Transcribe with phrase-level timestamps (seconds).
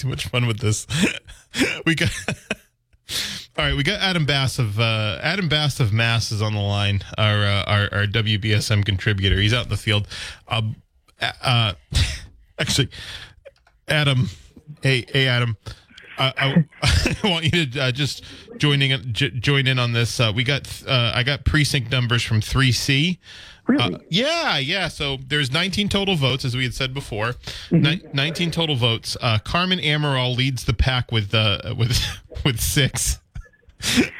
[0.00, 0.86] Too much fun with this
[1.86, 2.10] we got
[3.58, 6.60] all right we got adam bass of uh adam bass of mass is on the
[6.60, 10.08] line our uh, our, our wbsm contributor he's out in the field
[10.48, 10.74] um
[11.20, 11.74] uh
[12.58, 12.88] actually
[13.88, 14.28] adam
[14.82, 15.56] hey hey adam
[16.18, 18.22] I, I, I want you to uh, just
[18.58, 20.20] joining j- join in on this.
[20.20, 23.16] Uh, we got uh, I got precinct numbers from 3C.
[23.70, 23.94] Really?
[23.94, 24.88] Uh, yeah, yeah.
[24.88, 27.34] So there's 19 total votes, as we had said before.
[27.70, 29.16] Ni- 19 total votes.
[29.20, 32.02] Uh, Carmen Amaral leads the pack with uh, with
[32.44, 33.18] with six.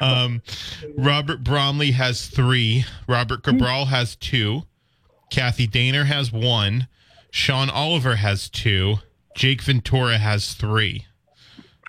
[0.00, 0.40] Um,
[0.96, 2.86] Robert Bromley has three.
[3.06, 4.62] Robert Cabral has two.
[5.30, 6.88] Kathy Daner has one.
[7.30, 8.96] Sean Oliver has two.
[9.36, 11.04] Jake Ventura has three.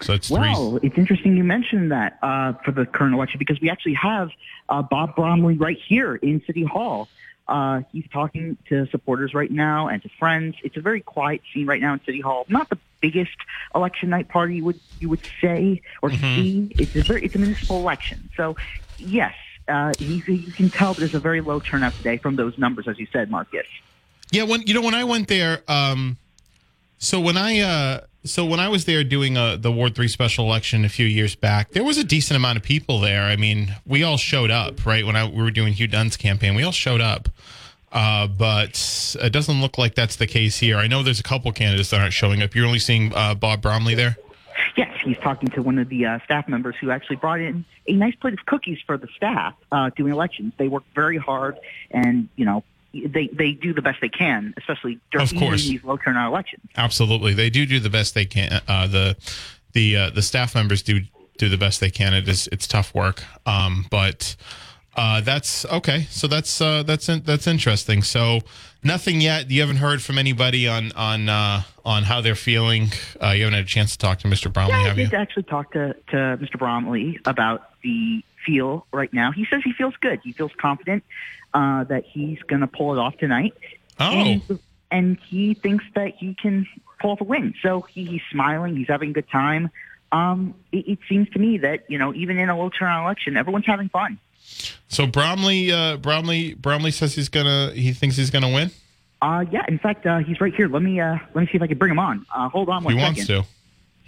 [0.01, 0.39] So it's three.
[0.39, 4.31] Well, it's interesting you mentioned that uh, for the current election because we actually have
[4.67, 7.07] uh, Bob Bromley right here in City Hall.
[7.51, 10.55] Uh, he's talking to supporters right now and to friends.
[10.63, 12.45] It's a very quiet scene right now in City Hall.
[12.47, 13.35] Not the biggest
[13.75, 16.71] election night party you would you would say or see.
[16.79, 18.55] It's a very it's a municipal election, so
[18.97, 19.33] yes,
[19.67, 22.97] uh, you, you can tell there's a very low turnout today from those numbers, as
[22.97, 23.67] you said, Marcus.
[24.31, 26.15] Yeah, when you know when I went there, um,
[26.99, 30.45] so when I uh, so when I was there doing uh, the Ward Three special
[30.45, 33.23] election a few years back, there was a decent amount of people there.
[33.23, 35.05] I mean, we all showed up, right?
[35.05, 37.29] When I we were doing Hugh Dunn's campaign, we all showed up.
[37.91, 40.77] Uh, but it doesn't look like that's the case here.
[40.77, 42.55] I know there's a couple candidates that aren't showing up.
[42.55, 44.15] You're only seeing uh, Bob Bromley there.
[44.77, 47.93] Yes, he's talking to one of the uh, staff members who actually brought in a
[47.93, 50.53] nice plate of cookies for the staff uh, doing elections.
[50.57, 51.57] They work very hard,
[51.89, 56.31] and you know they they do the best they can, especially during these low turnout
[56.31, 56.63] elections.
[56.75, 58.61] Absolutely, they do do the best they can.
[58.67, 59.15] Uh, the
[59.73, 61.01] the uh, the staff members do
[61.37, 62.13] do the best they can.
[62.13, 64.35] It is it's tough work, um, but
[64.95, 66.07] uh, that's okay.
[66.09, 68.03] So that's uh, that's in, that's interesting.
[68.03, 68.41] So
[68.83, 69.49] nothing yet.
[69.49, 72.89] You haven't heard from anybody on on uh, on how they're feeling.
[73.23, 74.51] Uh, you haven't had a chance to talk to Mr.
[74.51, 75.05] Bromley, Yeah, I have you?
[75.07, 76.59] did actually talk to to Mr.
[76.59, 79.31] Bromley about the feel right now.
[79.31, 80.19] He says he feels good.
[80.23, 81.03] He feels confident
[81.53, 83.53] uh, that he's going to pull it off tonight.
[83.99, 84.59] Oh, and,
[84.89, 86.67] and he thinks that he can
[86.99, 87.53] pull off a win.
[87.61, 88.75] So he, he's smiling.
[88.75, 89.69] He's having a good time.
[90.11, 93.37] Um, it, it seems to me that you know, even in a low turnout election,
[93.37, 94.19] everyone's having fun.
[94.87, 97.71] so Bromley uh, Bromley Bromley says he's gonna.
[97.71, 98.71] He thinks he's gonna win.
[99.21, 99.63] Uh, yeah.
[99.67, 100.67] In fact, uh, he's right here.
[100.67, 102.25] Let me uh, let me see if I can bring him on.
[102.35, 103.15] Uh, hold on one he second.
[103.15, 103.43] wants to.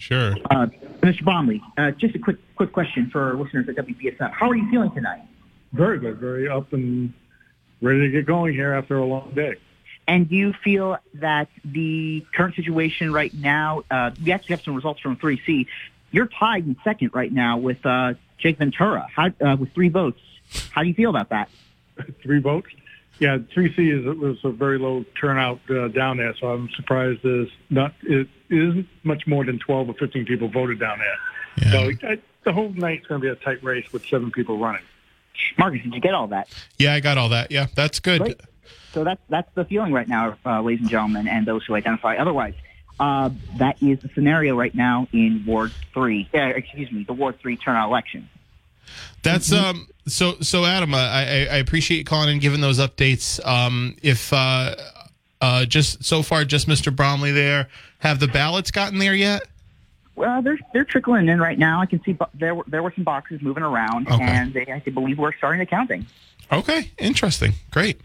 [0.03, 0.35] Sure.
[0.51, 0.67] Uh,
[0.99, 1.23] Mr.
[1.23, 4.33] Bromley, uh, just a quick quick question for listeners at WBSM.
[4.33, 5.21] How are you feeling tonight?
[5.71, 7.13] Very good, very up and
[7.81, 9.55] ready to get going here after a long day.
[10.05, 14.75] And do you feel that the current situation right now, uh, we actually have some
[14.75, 15.67] results from 3C.
[16.11, 20.19] You're tied in second right now with uh, Jake Ventura How, uh, with three votes.
[20.71, 21.49] How do you feel about that?
[22.21, 22.67] Three votes.
[23.19, 27.21] Yeah, 3C is it was a very low turnout uh, down there, so I'm surprised
[27.23, 31.17] there's not it isn't much more than 12 or 15 people voted down there.
[31.57, 31.71] Yeah.
[31.71, 34.81] So I, the whole night's going to be a tight race with seven people running.
[35.57, 36.49] Marcus, did you get all that?
[36.77, 37.51] Yeah, I got all that.
[37.51, 38.21] Yeah, that's good.
[38.21, 38.41] Great.
[38.91, 42.15] So that's that's the feeling right now, uh, ladies and gentlemen, and those who identify
[42.17, 42.53] otherwise.
[42.99, 46.29] Uh, that is the scenario right now in Ward Three.
[46.33, 48.29] Uh, excuse me, the Ward Three turnout election.
[49.23, 49.87] That's um.
[50.07, 53.43] So so Adam, I I I appreciate calling and giving those updates.
[53.45, 54.75] Um, if uh,
[55.41, 56.93] uh, just so far, just Mr.
[56.95, 57.67] Bromley there.
[57.99, 59.43] Have the ballots gotten there yet?
[60.15, 61.79] Well, they're they're trickling in right now.
[61.81, 64.21] I can see bo- there were, there were some boxes moving around, Okay.
[64.23, 66.05] and they, I believe we're starting the counting.
[66.51, 67.53] Okay, interesting.
[67.71, 67.99] Great.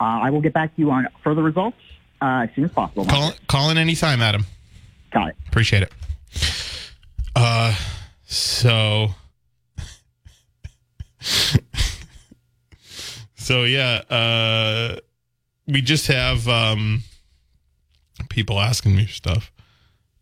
[0.00, 1.78] Uh, I will get back to you on further results
[2.20, 3.04] uh, as soon as possible.
[3.06, 4.44] Call call in anytime, Adam.
[5.12, 5.36] Got it.
[5.48, 5.92] Appreciate it.
[7.36, 7.74] Uh,
[8.26, 9.08] so.
[13.36, 14.96] so yeah, uh,
[15.66, 17.02] we just have um,
[18.28, 19.52] people asking me stuff.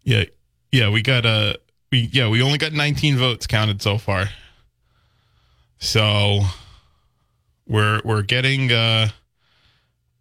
[0.02, 0.24] Yeah,
[0.72, 1.58] yeah, we got a
[1.90, 4.26] we yeah we only got 19 votes counted so far.
[5.78, 6.42] So
[7.66, 9.08] we're we're getting uh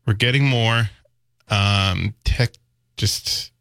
[0.06, 0.90] we're getting more
[1.50, 2.54] um tech
[2.98, 3.52] just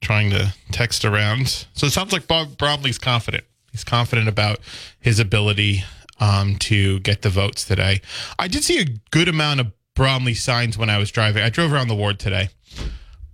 [0.00, 1.66] trying to text around.
[1.74, 3.44] So it sounds like Bob Bromley's confident.
[3.70, 4.58] He's confident about
[5.00, 5.84] his ability
[6.20, 8.00] um, to get the votes today.
[8.38, 11.42] I did see a good amount of Bromley signs when I was driving.
[11.42, 12.48] I drove around the ward today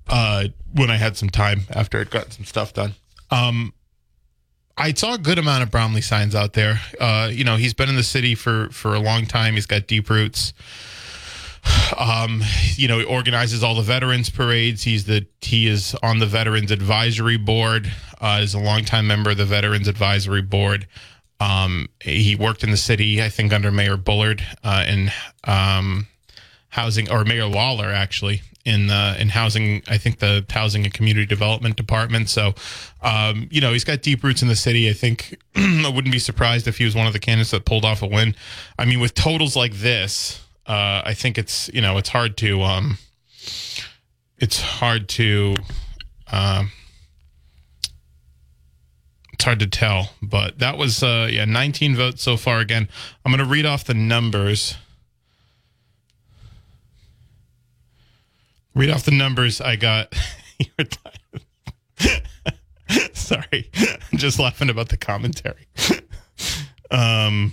[0.09, 2.95] uh, when I had some time after I'd gotten some stuff done.
[3.31, 3.73] Um,
[4.77, 6.81] I saw a good amount of Bromley signs out there.
[7.01, 9.55] Uh, you know, he's been in the city for for a long time.
[9.55, 10.53] He's got deep roots.
[11.99, 12.43] Um,
[12.77, 14.83] you know, he organizes all the veterans parades.
[14.83, 17.93] He's the he is on the Veterans Advisory Board.
[18.21, 20.87] Uh, is a longtime member of the Veterans Advisory Board.
[21.41, 25.11] Um, he worked in the city, I think, under Mayor Bullard uh, in
[25.45, 26.09] um,
[26.71, 29.83] housing, or Mayor Lawler actually in the in housing.
[29.89, 32.29] I think the housing and community development department.
[32.29, 32.55] So,
[33.03, 34.91] um, you know, he's got deep roots in the city.
[34.91, 37.85] I think I wouldn't be surprised if he was one of the candidates that pulled
[37.85, 38.35] off a win.
[38.79, 42.63] I mean, with totals like this, uh, I think it's you know it's hard to
[42.63, 42.99] um,
[44.39, 45.55] it's hard to.
[49.39, 52.59] It's hard to tell, but that was uh, yeah, 19 votes so far.
[52.59, 52.89] Again,
[53.25, 54.75] I'm going to read off the numbers.
[58.75, 60.13] Read off the numbers I got.
[63.13, 65.69] Sorry, I'm just laughing about the commentary.
[66.91, 67.53] um.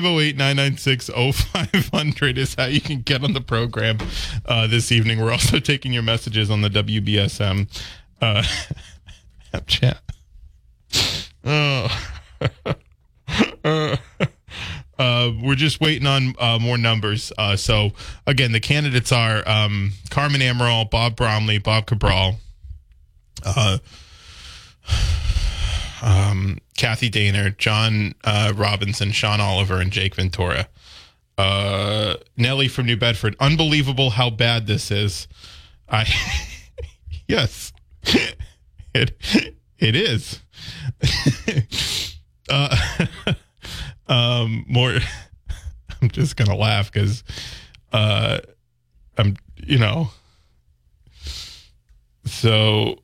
[0.00, 3.98] 508 996 0500 is how you can get on the program
[4.46, 5.20] uh, this evening.
[5.20, 7.68] We're also taking your messages on the WBSM
[8.22, 8.42] uh,
[9.66, 10.00] chat.
[11.44, 12.14] Oh.
[14.98, 17.30] uh, we're just waiting on uh, more numbers.
[17.36, 17.90] Uh, so,
[18.26, 22.36] again, the candidates are um, Carmen Amaral, Bob Bromley, Bob Cabral.
[23.44, 23.76] Uh,
[26.02, 30.66] um, Kathy Daner, John uh, Robinson, Sean Oliver, and Jake Ventura.
[31.36, 33.36] Uh, Nellie from New Bedford.
[33.38, 35.28] Unbelievable how bad this is.
[35.90, 36.06] I
[37.28, 37.74] yes,
[38.94, 39.14] it
[39.78, 40.40] it is.
[42.48, 42.74] uh,
[44.08, 44.96] um, more.
[46.00, 47.22] I'm just gonna laugh because
[47.92, 48.38] uh,
[49.18, 50.12] I'm you know.
[52.24, 53.00] So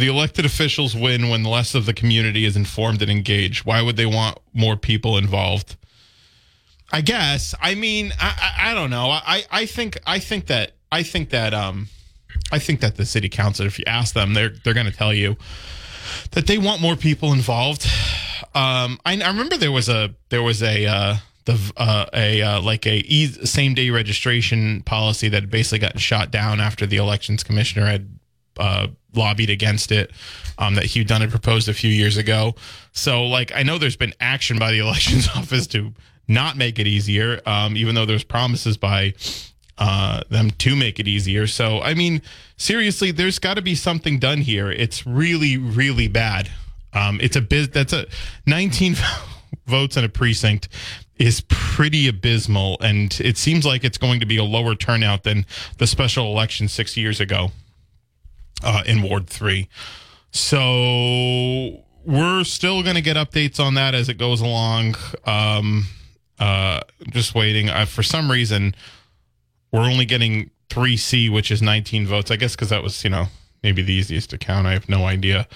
[0.00, 3.64] the elected officials win when less of the community is informed and engaged.
[3.64, 5.76] Why would they want more people involved?
[6.92, 7.54] I guess.
[7.60, 9.10] I mean, I, I, I don't know.
[9.10, 11.88] I, I think I think that I think that um
[12.50, 15.14] I think that the city council, if you ask them, they're they're going to tell
[15.14, 15.36] you
[16.32, 17.86] that they want more people involved.
[18.54, 22.62] Um, I, I remember there was a there was a uh, the uh, a uh,
[22.62, 27.44] like a e- same day registration policy that basically gotten shot down after the elections
[27.44, 28.19] commissioner had
[28.60, 30.12] uh, lobbied against it
[30.58, 32.54] um, that Hugh Dunn had proposed a few years ago.
[32.92, 35.92] So, like, I know there's been action by the elections office to
[36.28, 39.14] not make it easier, um, even though there's promises by
[39.78, 41.46] uh, them to make it easier.
[41.46, 42.22] So, I mean,
[42.56, 44.70] seriously, there's got to be something done here.
[44.70, 46.50] It's really, really bad.
[46.92, 47.70] Um, it's a biz.
[47.70, 48.06] That's a
[48.46, 48.96] 19
[49.66, 50.68] votes in a precinct
[51.16, 55.44] is pretty abysmal, and it seems like it's going to be a lower turnout than
[55.76, 57.50] the special election six years ago
[58.62, 59.68] uh, in Ward 3.
[60.32, 64.96] So we're still going to get updates on that as it goes along.
[65.24, 65.86] Um,
[66.38, 67.68] uh, just waiting.
[67.86, 68.74] For some reason,
[69.72, 72.30] we're only getting 3C, which is 19 votes.
[72.30, 73.26] I guess because that was, you know,
[73.62, 74.66] maybe the easiest to count.
[74.66, 75.46] I have no idea.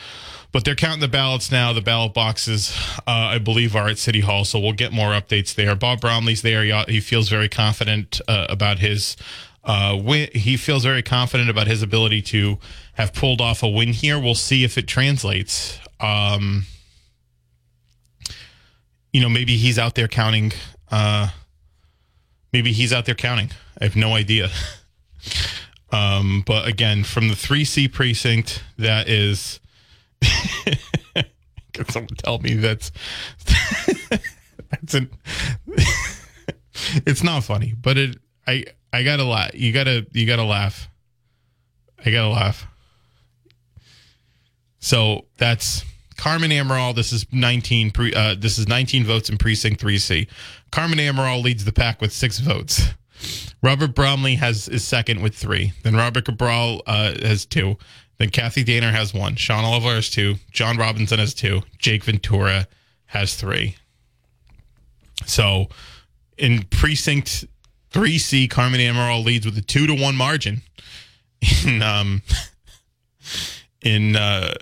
[0.53, 1.73] But they're counting the ballots now.
[1.73, 4.45] The ballot boxes, uh, I believe, are at City Hall.
[4.45, 5.75] So we'll get more updates there.
[5.75, 6.63] Bob Bromley's there.
[6.63, 9.17] He, he feels very confident uh, about his
[9.65, 9.97] uh.
[10.33, 12.59] He feels very confident about his ability to
[12.95, 14.19] have pulled off a win here.
[14.19, 15.79] We'll see if it translates.
[16.01, 16.67] Um,
[19.13, 20.53] you know, maybe he's out there counting.
[20.91, 21.31] Uh,
[22.53, 23.51] maybe he's out there counting.
[23.81, 24.51] I have no idea.
[25.93, 29.61] um, but again, from the 3C precinct, that is.
[31.73, 32.91] Can someone tell me that's.
[34.71, 35.11] that's an.
[37.07, 38.19] it's not funny, but it.
[38.47, 39.55] I I gotta laugh.
[39.55, 40.89] You gotta you gotta laugh.
[42.05, 42.67] I gotta laugh.
[44.79, 45.85] So that's
[46.17, 46.95] Carmen Amaral.
[46.95, 47.91] This is 19.
[47.91, 50.29] Pre, uh, this is 19 votes in precinct 3C.
[50.71, 52.89] Carmen Amaral leads the pack with six votes.
[53.63, 55.73] Robert Bromley has is second with three.
[55.83, 57.77] Then Robert Cabral uh, has two.
[58.19, 59.37] Then Kathy Daner has one.
[59.37, 60.37] Sean Oliver has two.
[60.53, 61.63] John Robinson has two.
[61.79, 62.69] Jake Ventura
[63.07, 63.77] has three.
[65.27, 65.69] So
[66.37, 67.47] in precinct
[67.95, 70.63] 3C, Carmen Amaral leads with a two to one margin
[71.65, 72.23] in um
[73.83, 74.53] in uh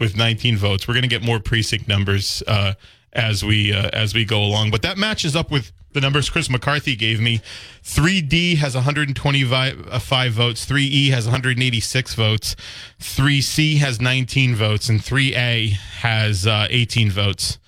[0.00, 0.88] with 19 votes.
[0.88, 2.74] We're going to get more precinct numbers uh
[3.12, 6.50] as we uh, as we go along, but that matches up with the numbers Chris
[6.50, 7.40] McCarthy gave me.
[7.84, 12.56] 3D has 125 votes, 3E has 186 votes,
[12.98, 17.58] 3C has 19 votes, and 3A has uh, 18 votes.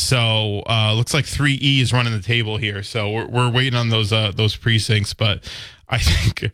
[0.00, 2.82] So uh, looks like 3E is running the table here.
[2.82, 5.48] So we're, we're waiting on those uh, those precincts, but
[5.88, 6.52] I think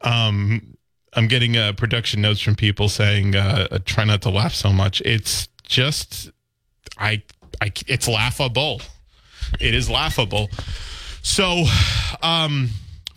[0.00, 0.76] um,
[1.14, 5.00] I'm getting uh, production notes from people saying uh, try not to laugh so much.
[5.04, 6.30] It's just
[6.98, 7.22] I
[7.60, 8.82] I it's laughable.
[9.58, 10.48] It is laughable.
[11.22, 11.64] So,
[12.22, 12.70] um,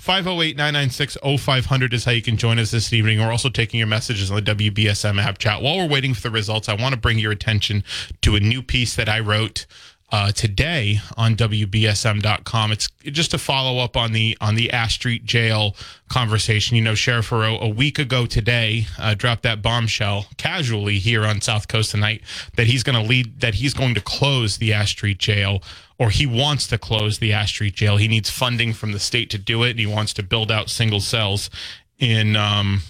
[0.03, 3.21] 508 996 0500 is how you can join us this evening.
[3.21, 5.61] We're also taking your messages on the WBSM app chat.
[5.61, 7.85] While we're waiting for the results, I want to bring your attention
[8.19, 9.65] to a new piece that I wrote
[10.11, 12.73] uh, today on WBSM.com.
[12.73, 15.73] It's just to follow up on the on the Ash Street Jail
[16.09, 16.75] conversation.
[16.75, 21.39] You know, Sheriff Heroux a week ago today uh, dropped that bombshell casually here on
[21.39, 22.23] South Coast tonight
[22.57, 25.63] that he's going to lead that he's going to close the Ash Street Jail
[26.03, 27.95] or he wants to close the Ash Street Jail.
[27.95, 30.69] He needs funding from the state to do it, and he wants to build out
[30.69, 31.49] single cells
[31.97, 32.35] in.
[32.35, 32.81] Um,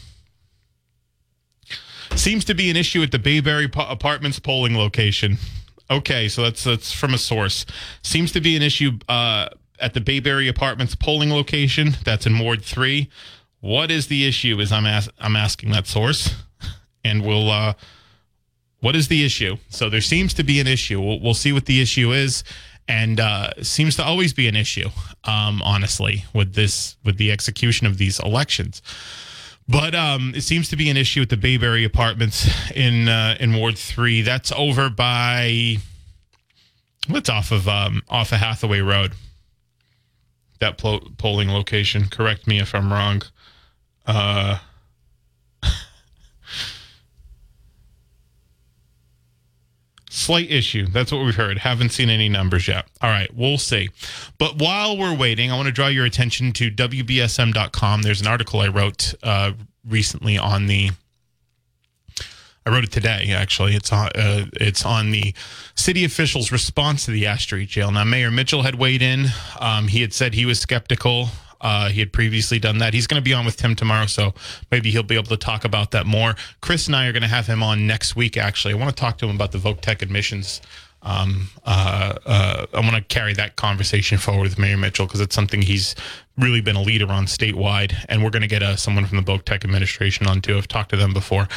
[2.15, 5.38] seems to be an issue at the Bayberry Apartments polling location.
[5.91, 7.67] Okay, so that's that's from a source.
[8.01, 11.96] Seems to be an issue uh, at the Bayberry Apartments polling location.
[12.03, 13.10] That's in Ward Three.
[13.60, 14.60] What is the issue?
[14.60, 16.34] Is I'm as- I'm asking that source,
[17.05, 17.51] and we'll.
[17.51, 17.74] Uh,
[18.79, 19.58] what is the issue?
[19.70, 21.00] So there seems to be an issue.
[21.00, 22.43] We'll, we'll see what the issue is,
[22.88, 24.90] and uh, seems to always be an issue.
[25.25, 28.82] Um, honestly, with this with the execution of these elections.
[29.68, 33.56] But um, it seems to be an issue at the Bayberry Apartments in uh, in
[33.56, 34.22] Ward Three.
[34.22, 35.78] That's over by
[37.08, 39.13] what's off of um, off of Hathaway Road.
[40.60, 42.08] That pol- polling location.
[42.10, 43.22] Correct me if I'm wrong.
[44.06, 44.60] Uh,
[50.13, 50.86] Slight issue.
[50.86, 51.58] That's what we've heard.
[51.58, 52.86] Haven't seen any numbers yet.
[53.01, 53.89] All right, we'll see.
[54.38, 58.03] But while we're waiting, I want to draw your attention to WBSM.com.
[58.03, 59.53] There's an article I wrote uh,
[59.84, 60.91] recently on the.
[62.63, 63.32] I wrote it today.
[63.32, 64.10] Actually, it's on.
[64.13, 65.34] Uh, it's on the
[65.74, 67.91] city officials' response to the Ash jail.
[67.91, 69.25] Now, Mayor Mitchell had weighed in.
[69.60, 71.29] Um, he had said he was skeptical
[71.63, 72.93] uh, he had previously done that.
[72.93, 74.34] He's going to be on with Tim tomorrow, so
[74.70, 76.36] maybe he'll be able to talk about that more.
[76.62, 78.38] Chris and I are going to have him on next week.
[78.38, 80.62] Actually, I want to talk to him about the Voc Tech admissions.
[81.01, 85.36] Um, uh, uh, I want to carry that conversation forward with Mayor Mitchell because it's
[85.36, 85.96] something he's
[86.38, 89.24] really been a leader on statewide, and we're going to get uh, someone from the
[89.24, 90.58] Voc Tech administration on too.
[90.58, 91.48] I've talked to them before,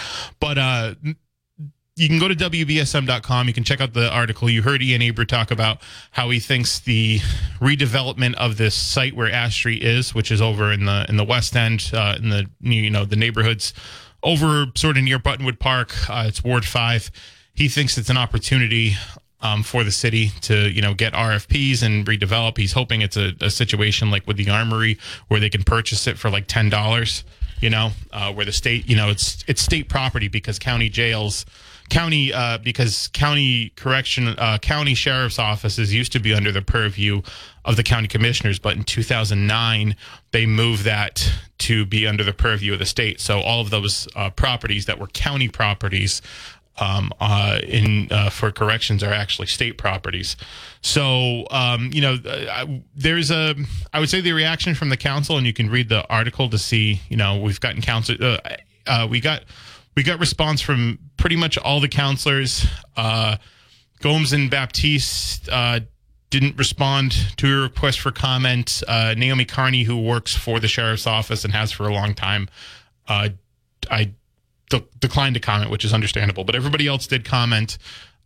[0.40, 0.94] but uh,
[1.96, 3.48] you can go to WBSM.com.
[3.48, 4.50] You can check out the article.
[4.50, 7.20] You heard Ian Abreu talk about how he thinks the
[7.58, 11.24] redevelopment of this site where Ash Street is, which is over in the in the
[11.24, 13.72] West End, uh, in the you know the neighborhoods
[14.22, 15.94] over sort of near Buttonwood Park.
[16.10, 17.10] Uh, it's Ward Five.
[17.54, 18.92] He thinks it's an opportunity
[19.40, 22.58] um, for the city to you know get RFPs and redevelop.
[22.58, 24.98] He's hoping it's a, a situation like with the Armory
[25.28, 27.24] where they can purchase it for like ten dollars.
[27.62, 31.46] You know, uh, where the state, you know, it's it's state property because county jails
[31.88, 37.22] county uh, because county correction uh, county sheriff's offices used to be under the purview
[37.64, 39.96] of the county commissioners but in 2009
[40.32, 44.08] they moved that to be under the purview of the state so all of those
[44.16, 46.22] uh, properties that were county properties
[46.78, 50.36] um, uh, in uh, for corrections are actually state properties.
[50.82, 53.54] So um, you know, I, there's a
[53.92, 56.58] I would say the reaction from the council, and you can read the article to
[56.58, 57.00] see.
[57.08, 58.16] You know, we've gotten council.
[58.20, 58.38] Uh,
[58.86, 59.44] uh we got
[59.96, 62.66] we got response from pretty much all the counselors.
[62.96, 63.36] Uh,
[64.00, 65.80] Gomes and Baptiste uh,
[66.28, 68.82] didn't respond to a request for comment.
[68.86, 72.48] Uh, Naomi Carney, who works for the sheriff's office and has for a long time,
[73.08, 73.30] uh,
[73.90, 74.12] I
[74.68, 76.44] de- declined to comment, which is understandable.
[76.44, 77.78] But everybody else did comment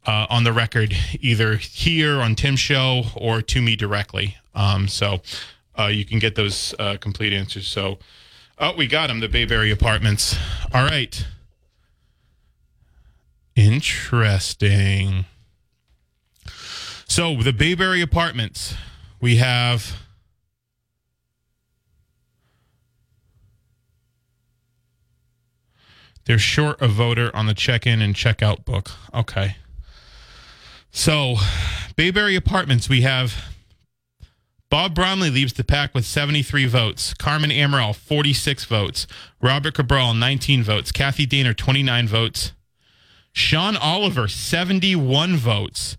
[0.07, 4.37] uh, on the record, either here on Tim's show or to me directly.
[4.57, 5.21] Um, so
[5.79, 7.69] uh, you can get those complete answers.
[7.69, 8.01] So,
[8.59, 10.37] oh, we got them, the Bayberry Apartments.
[10.75, 11.25] All right.
[13.61, 15.27] Interesting.
[17.07, 18.75] So, the Bayberry Apartments,
[19.21, 20.01] we have.
[26.25, 28.93] They're short a voter on the check in and check out book.
[29.13, 29.57] Okay.
[30.91, 31.37] So,
[31.97, 33.35] Bayberry Apartments, we have
[34.71, 37.13] Bob Bromley leaves the pack with 73 votes.
[37.13, 39.07] Carmen Amaral, 46 votes.
[39.43, 40.91] Robert Cabral, 19 votes.
[40.91, 42.53] Kathy Daner, 29 votes.
[43.33, 45.97] Sean Oliver, 71 votes.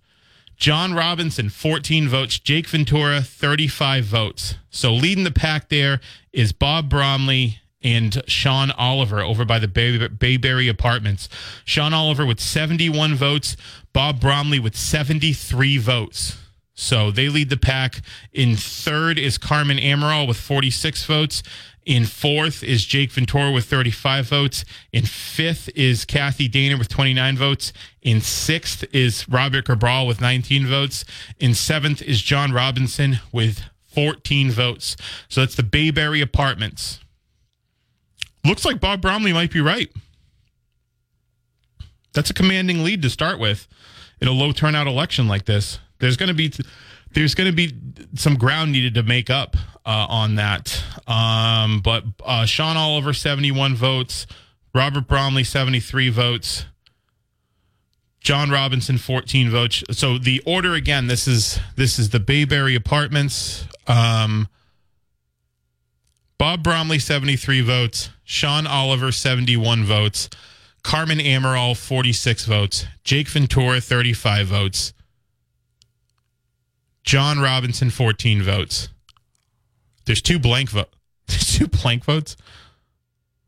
[0.57, 2.37] John Robinson, 14 votes.
[2.39, 4.55] Jake Ventura, 35 votes.
[4.69, 5.99] So leading the pack there
[6.31, 11.27] is Bob Bromley and Sean Oliver over by the Bay- Bayberry Apartments.
[11.65, 13.57] Sean Oliver with 71 votes,
[13.91, 16.37] Bob Bromley with 73 votes.
[16.73, 18.01] So they lead the pack.
[18.31, 21.43] In third is Carmen Amaral with 46 votes.
[21.85, 24.65] In fourth is Jake Ventura with 35 votes.
[24.91, 27.73] In fifth is Kathy Daner with 29 votes.
[28.01, 31.03] In sixth is Robert Cabral with 19 votes.
[31.39, 34.95] In seventh is John Robinson with 14 votes.
[35.27, 36.99] So that's the Bayberry Apartments.
[38.45, 39.91] Looks like Bob Bromley might be right.
[42.13, 43.67] That's a commanding lead to start with
[44.19, 45.79] in a low turnout election like this.
[45.99, 46.51] There's going to be
[47.13, 47.73] there's going to be
[48.15, 50.83] some ground needed to make up uh, on that.
[51.07, 54.27] Um, but uh, Sean Oliver, 71 votes.
[54.73, 56.65] Robert Bromley, 73 votes.
[58.21, 59.83] John Robinson, 14 votes.
[59.91, 63.65] So the order again, this is this is the Bayberry Apartments.
[63.87, 64.47] Um,
[66.37, 68.09] Bob Bromley, 73 votes.
[68.23, 70.29] Sean Oliver, 71 votes.
[70.83, 72.85] Carmen Amaral, 46 votes.
[73.03, 74.93] Jake Ventura, 35 votes.
[77.03, 78.89] John Robinson, 14 votes.
[80.05, 80.89] There's two blank vote.
[81.27, 82.35] There's two blank votes.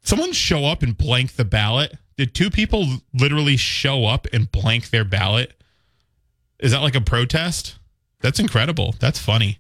[0.02, 1.98] Someone show up and blank the ballot.
[2.18, 5.54] Did two people literally show up and blank their ballot?
[6.60, 7.78] Is that like a protest?
[8.22, 8.96] That's incredible.
[9.00, 9.60] That's funny.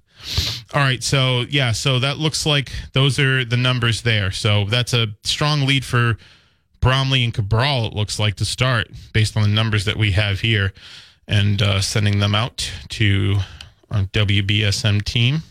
[0.74, 4.32] All right, so yeah, so that looks like those are the numbers there.
[4.32, 6.18] So that's a strong lead for
[6.80, 7.88] Bromley and Cabral.
[7.88, 10.74] It looks like to start based on the numbers that we have here,
[11.28, 13.40] and uh, sending them out to
[13.94, 15.44] our WBSM team.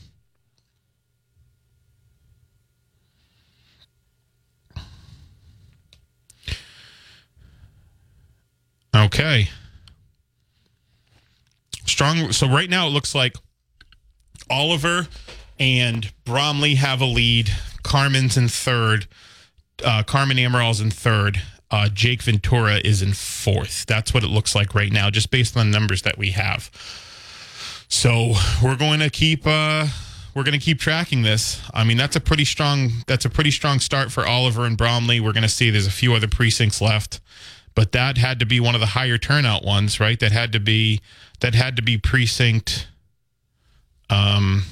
[8.95, 9.49] Okay.
[11.87, 12.33] Strong.
[12.33, 13.37] So right now it looks like
[14.51, 15.07] Oliver
[15.59, 17.51] and Bromley have a lead.
[17.83, 19.07] Carmen's in third.
[19.85, 21.41] Uh, Carmen Amaral's in third.
[21.71, 23.87] Uh, Jake Ventura is in fourth.
[23.87, 26.71] That's what it looks like right now, just based on the numbers that we have.
[27.93, 29.87] So we're going to keep uh,
[30.35, 31.61] we're going to keep tracking this.
[31.75, 35.21] I mean, that's a pretty strong that's a pretty strong start for Oliver and Bromley.
[35.21, 37.21] We're going to see there's a few other precincts left
[37.75, 40.19] but that had to be one of the higher turnout ones, right?
[40.21, 41.01] That had to be
[41.41, 42.89] that had to be precinct.
[44.11, 44.65] Um,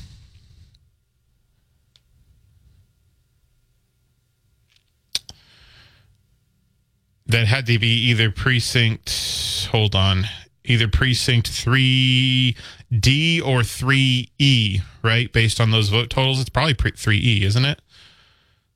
[7.27, 9.69] that had to be either precinct.
[9.71, 10.25] Hold on,
[10.65, 12.57] either precinct three
[12.97, 15.33] D or three E, right?
[15.33, 17.81] Based on those vote totals, it's probably three E, isn't it?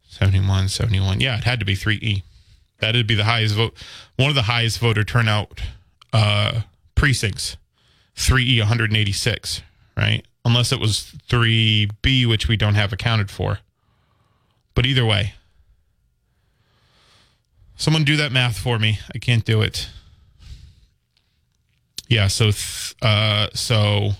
[0.09, 1.21] 71, 71.
[1.21, 2.23] Yeah, it had to be three E.
[2.79, 3.75] That'd be the highest vote,
[4.17, 5.61] one of the highest voter turnout
[6.13, 6.63] uh,
[6.95, 7.57] precincts.
[8.17, 9.63] 3E 186,
[9.97, 10.25] right?
[10.45, 13.59] Unless it was 3B, which we don't have accounted for.
[14.75, 15.35] But either way,
[17.77, 18.99] someone do that math for me.
[19.15, 19.89] I can't do it.
[22.15, 24.13] Yeah, so th- uh, so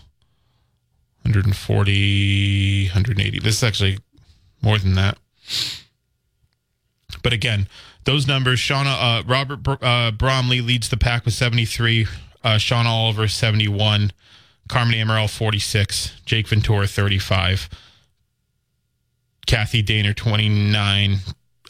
[1.23, 3.39] 140, 180.
[3.39, 3.99] This is actually
[4.61, 5.17] more than that.
[7.23, 7.69] But again,
[8.03, 12.09] those numbers, Shauna, uh, Robert uh, Bromley leads the pack with 73.
[12.43, 14.11] Uh, Sean Oliver, 71.
[14.69, 16.21] Carmen Amaral, 46.
[16.27, 17.69] Jake Ventura, 35.
[19.47, 21.19] Kathy Daner, 29.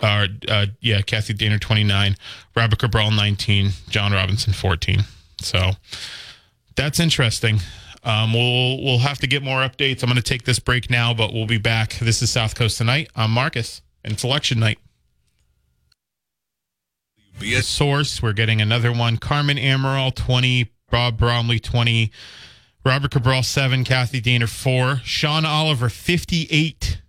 [0.01, 2.17] Uh, uh, yeah, Kathy Daner, 29.
[2.57, 3.73] Robert Cabral, 19.
[3.91, 5.05] John Robinson, 14.
[5.45, 5.73] So
[6.77, 7.61] that's interesting.
[8.03, 10.03] Um, we'll we'll have to get more updates.
[10.03, 11.95] I'm going to take this break now, but we'll be back.
[11.95, 13.11] This is South Coast tonight.
[13.17, 14.79] I'm Marcus, and it's election night.
[17.39, 18.23] Be a source.
[18.23, 19.17] We're getting another one.
[19.17, 20.71] Carmen Amaral, 20.
[20.91, 22.13] Bob Bromley, 20.
[22.85, 23.83] Robert Cabral, 7.
[23.83, 25.01] Kathy Daner, 4.
[25.03, 27.03] Sean Oliver, 58.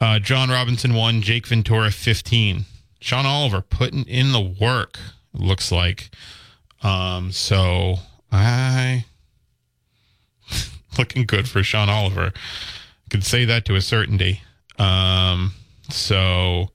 [0.00, 1.20] Uh, John Robinson, 1.
[1.20, 2.64] Jake Ventura, 15.
[3.00, 4.98] Sean Oliver putting in the work,
[5.34, 6.10] looks like.
[6.84, 7.96] Um, so
[8.30, 9.06] I
[10.98, 12.32] looking good for Sean Oliver.
[13.10, 14.42] Could say that to a certainty.
[14.78, 15.52] Um,
[15.88, 16.70] so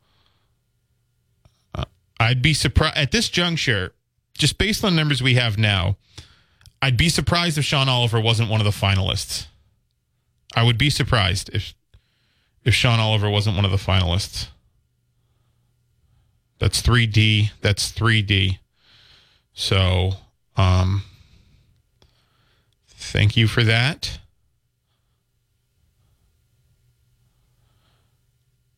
[2.20, 3.94] I'd be surprised at this juncture,
[4.38, 5.98] just based on numbers we have now.
[6.82, 9.48] I'd be surprised if Sean Oliver wasn't one of the finalists.
[10.56, 11.74] I would be surprised if
[12.66, 14.48] if Sean Oliver wasn't one of the finalists.
[16.60, 17.52] That's 3D.
[17.62, 18.60] That's 3D.
[19.60, 20.12] So,
[20.56, 21.04] um,
[22.88, 24.20] thank you for that.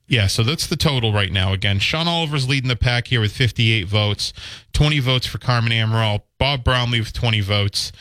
[0.07, 1.53] Yeah, so that's the total right now.
[1.53, 4.33] Again, Sean Oliver's leading the pack here with 58 votes,
[4.73, 7.91] 20 votes for Carmen Amaral, Bob Bromley with 20 votes,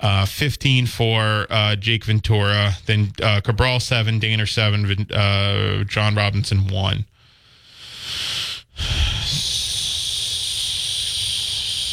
[0.00, 6.66] uh, 15 for uh, Jake Ventura, then uh, Cabral seven, Daner seven, uh, John Robinson
[6.68, 7.04] one.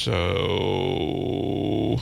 [0.10, 2.02] So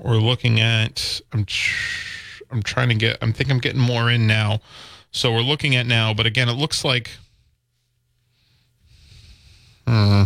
[0.00, 1.20] we're looking at.
[1.32, 3.18] I'm tr- I'm trying to get.
[3.20, 4.60] I'm think I'm getting more in now.
[5.10, 7.10] So we're looking at now, but again, it looks like.
[9.88, 10.22] Hmm.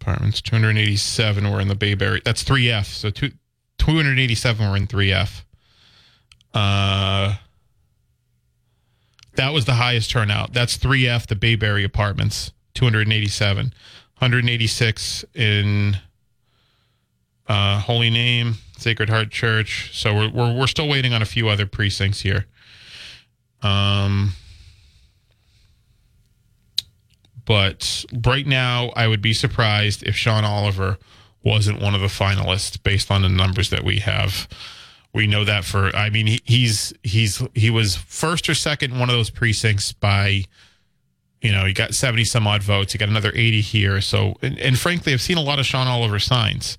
[0.00, 2.22] Apartments 287 were in the Bayberry.
[2.24, 2.84] That's 3F.
[2.84, 3.32] So two,
[3.78, 5.42] 287 were in 3F.
[6.52, 7.34] Uh,
[9.36, 10.52] that was the highest turnout.
[10.52, 13.72] That's 3F, the Bayberry Apartments, 287.
[14.18, 15.98] 186 in
[17.48, 19.90] uh, Holy Name, Sacred Heart Church.
[19.92, 22.46] So we're, we're, we're still waiting on a few other precincts here.
[23.62, 24.32] Um,
[27.44, 30.96] but right now, I would be surprised if Sean Oliver
[31.42, 34.48] wasn't one of the finalists based on the numbers that we have.
[35.14, 35.94] We know that for.
[35.94, 39.92] I mean, he, he's he's he was first or second in one of those precincts
[39.92, 40.44] by.
[41.40, 42.92] You know, he got seventy some odd votes.
[42.92, 44.00] He got another eighty here.
[44.00, 46.76] So, and, and frankly, I've seen a lot of Sean Oliver signs.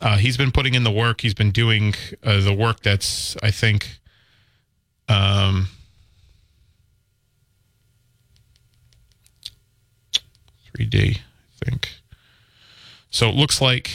[0.00, 1.20] Uh, he's been putting in the work.
[1.20, 3.98] He's been doing uh, the work that's, I think,
[5.08, 5.68] um,
[10.76, 11.90] 3D, I think.
[13.10, 13.90] So it looks like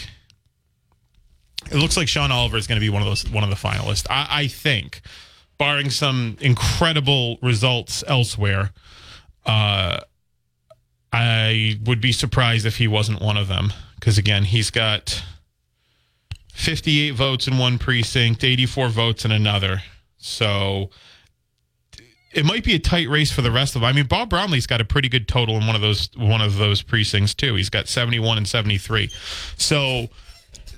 [1.73, 3.55] it looks like Sean Oliver is going to be one of those one of the
[3.55, 4.05] finalists.
[4.09, 5.01] I, I think,
[5.57, 8.71] barring some incredible results elsewhere,
[9.45, 9.99] uh,
[11.11, 13.73] I would be surprised if he wasn't one of them.
[13.95, 15.23] Because again, he's got
[16.53, 19.81] 58 votes in one precinct, 84 votes in another.
[20.17, 20.89] So
[22.33, 23.89] it might be a tight race for the rest of them.
[23.89, 26.57] I mean, Bob Bromley's got a pretty good total in one of those one of
[26.57, 27.55] those precincts too.
[27.55, 29.09] He's got 71 and 73.
[29.57, 30.09] So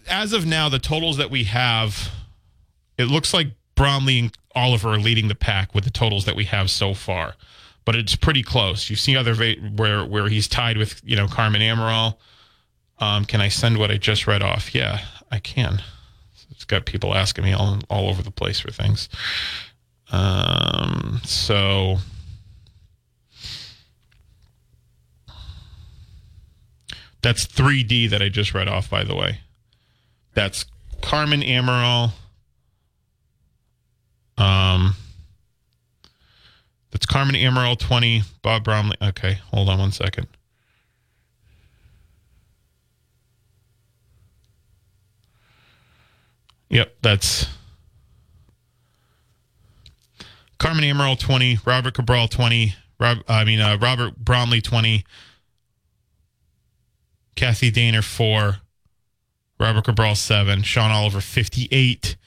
[0.08, 2.12] as of now, the totals that we have,
[2.98, 6.46] it looks like Bromley and Oliver are leading the pack with the totals that we
[6.46, 7.36] have so far.
[7.84, 8.90] But it's pretty close.
[8.90, 12.18] You see other va- where where he's tied with you know Carmen Amaral.
[13.00, 14.74] Um, can I send what I just read off?
[14.74, 15.84] Yeah, I can.
[16.50, 19.08] It's got people asking me all all over the place for things.
[20.12, 21.98] Um, so
[27.22, 29.40] that's 3D that I just read off, by the way.
[30.36, 30.66] That's
[31.02, 32.12] Carmen Amaral.
[34.38, 34.96] Um,
[36.92, 38.98] that's Carmen Amaral 20, Bob Bromley.
[39.02, 40.28] Okay, hold on one second.
[46.70, 47.48] Yep, that's
[50.58, 55.06] Carmen Amaral 20, Robert Cabral 20, Rob, I mean uh, Robert Bromley 20,
[57.36, 58.58] Kathy Daner 4,
[59.60, 62.18] Robert Cabral 7, Sean Oliver 58,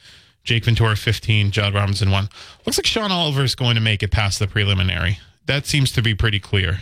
[0.45, 2.29] Jake Ventura 15, John Robinson 1.
[2.65, 5.19] Looks like Sean Oliver is going to make it past the preliminary.
[5.47, 6.81] That seems to be pretty clear.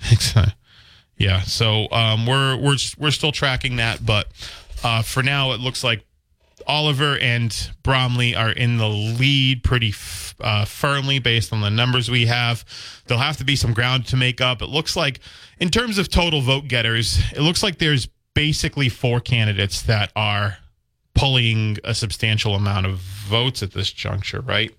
[1.16, 4.28] yeah, so um, we're we're we're still tracking that, but
[4.84, 6.04] uh, for now it looks like
[6.66, 12.10] Oliver and Bromley are in the lead pretty f- uh, firmly based on the numbers
[12.10, 12.64] we have.
[13.06, 14.62] There'll have to be some ground to make up.
[14.62, 15.20] It looks like,
[15.58, 20.58] in terms of total vote getters, it looks like there's basically four candidates that are
[21.14, 24.70] pulling a substantial amount of votes at this juncture, right?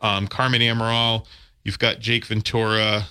[0.00, 1.26] Um, Carmen Amaral,
[1.64, 3.06] you've got Jake Ventura.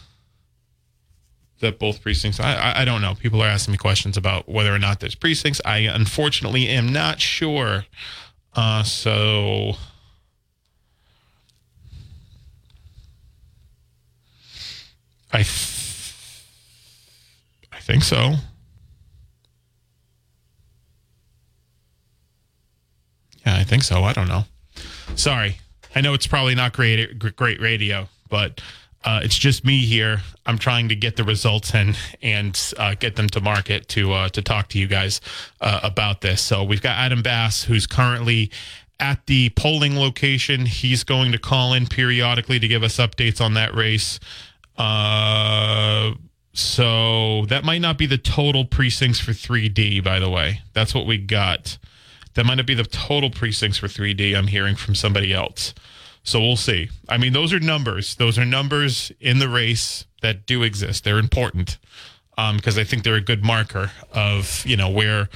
[1.59, 2.39] That both precincts.
[2.39, 3.13] I, I don't know.
[3.13, 5.61] People are asking me questions about whether or not there's precincts.
[5.63, 7.85] I unfortunately am not sure.
[8.55, 9.73] Uh, so
[15.31, 16.45] I th-
[17.71, 18.37] I think so.
[23.45, 24.03] Yeah, I think so.
[24.03, 24.43] I don't know.
[25.15, 25.57] Sorry.
[25.95, 28.61] I know it's probably not great great radio, but
[29.03, 30.21] uh, it's just me here.
[30.45, 34.29] I'm trying to get the results and and uh, get them to market to uh,
[34.29, 35.21] to talk to you guys
[35.59, 36.41] uh, about this.
[36.41, 38.51] So we've got Adam Bass, who's currently
[38.99, 40.65] at the polling location.
[40.65, 44.19] He's going to call in periodically to give us updates on that race.
[44.77, 46.11] Uh,
[46.53, 50.61] so that might not be the total precincts for 3D, by the way.
[50.73, 51.77] That's what we got.
[52.33, 54.35] That might not be the total precincts for 3D.
[54.35, 55.73] I'm hearing from somebody else.
[56.23, 56.89] So we'll see.
[57.09, 58.15] I mean, those are numbers.
[58.15, 61.03] Those are numbers in the race that do exist.
[61.03, 61.77] They're important
[62.35, 65.29] because um, I think they're a good marker of you know where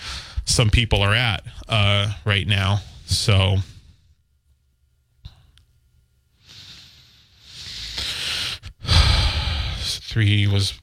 [0.46, 2.80] some people are at uh, right now.
[3.06, 3.58] So.
[8.86, 10.80] 3E was.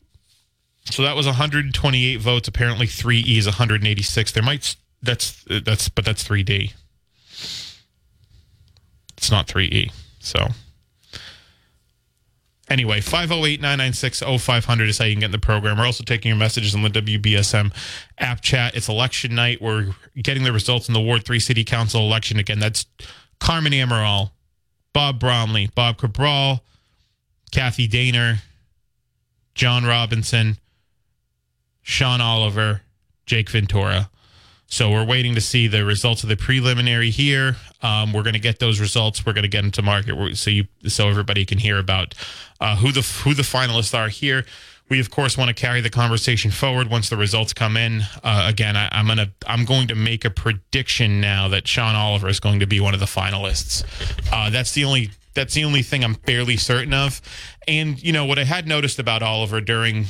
[0.85, 2.49] So that was 128 votes.
[2.49, 4.33] Apparently, 3E is 186.
[4.33, 6.73] There might that's that's but that's 3D.
[9.17, 9.93] It's not 3E.
[10.21, 10.49] So
[12.69, 15.79] anyway, 508-996-0500 is how you can get in the program.
[15.79, 17.73] We're also taking your messages on the WBSM
[18.19, 18.75] app chat.
[18.75, 19.61] It's election night.
[19.61, 22.59] We're getting the results in the Ward 3 City Council election again.
[22.59, 22.87] That's
[23.39, 24.31] Carmen Amaral,
[24.93, 26.65] Bob Bromley, Bob Cabral,
[27.51, 28.39] Kathy Daner,
[29.55, 30.59] John Robinson,
[31.83, 32.83] Sean Oliver,
[33.27, 34.09] Jake Ventura.
[34.73, 37.57] So we're waiting to see the results of the preliminary here.
[37.83, 39.27] Um, we're going to get those results.
[39.27, 42.15] We're going to get them to market so you so everybody can hear about
[42.59, 44.47] uh, who the who the finalists are here.
[44.89, 48.01] We of course want to carry the conversation forward once the results come in.
[48.25, 52.31] Uh, again, I, am gonna I'm going to make a prediction now that Sean Oliver
[52.31, 53.85] is going to be one of the finalists.
[54.33, 57.21] Uh, that's the only that's the only thing I'm fairly certain of.
[57.69, 60.07] And you know what I had noticed about Oliver during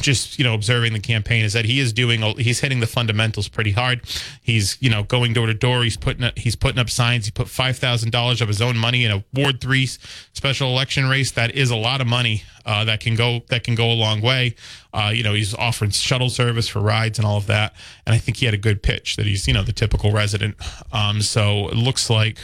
[0.00, 3.48] just you know observing the campaign is that he is doing he's hitting the fundamentals
[3.48, 4.02] pretty hard.
[4.42, 5.82] He's you know going door to door.
[5.82, 7.26] He's putting up, he's putting up signs.
[7.26, 11.08] He put five thousand dollars of his own money in a Ward Three special election
[11.08, 11.30] race.
[11.32, 12.42] That is a lot of money.
[12.66, 14.54] Uh, that can go that can go a long way.
[14.92, 17.74] Uh, you know he's offering shuttle service for rides and all of that.
[18.06, 20.56] And I think he had a good pitch that he's you know the typical resident.
[20.92, 22.38] Um, so it looks like